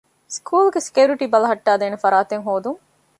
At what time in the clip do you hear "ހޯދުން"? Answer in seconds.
2.47-2.79